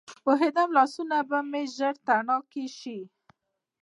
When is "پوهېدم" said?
0.23-0.69